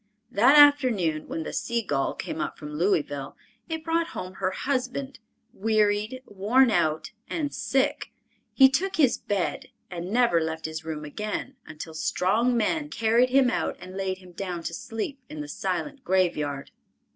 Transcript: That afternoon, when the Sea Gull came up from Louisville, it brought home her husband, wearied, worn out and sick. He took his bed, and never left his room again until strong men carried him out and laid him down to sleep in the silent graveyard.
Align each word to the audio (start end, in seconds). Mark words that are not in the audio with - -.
That 0.31 0.57
afternoon, 0.57 1.27
when 1.27 1.43
the 1.43 1.53
Sea 1.53 1.83
Gull 1.83 2.15
came 2.15 2.41
up 2.41 2.57
from 2.57 2.73
Louisville, 2.73 3.37
it 3.69 3.83
brought 3.83 4.07
home 4.17 4.33
her 4.33 4.49
husband, 4.49 5.19
wearied, 5.53 6.23
worn 6.25 6.71
out 6.71 7.11
and 7.29 7.53
sick. 7.53 8.11
He 8.51 8.67
took 8.67 8.95
his 8.95 9.19
bed, 9.19 9.67
and 9.91 10.09
never 10.09 10.41
left 10.41 10.65
his 10.65 10.83
room 10.83 11.05
again 11.05 11.55
until 11.67 11.93
strong 11.93 12.57
men 12.57 12.89
carried 12.89 13.29
him 13.29 13.51
out 13.51 13.77
and 13.79 13.95
laid 13.95 14.17
him 14.17 14.31
down 14.31 14.63
to 14.63 14.73
sleep 14.73 15.19
in 15.29 15.39
the 15.39 15.47
silent 15.47 16.03
graveyard. 16.03 16.71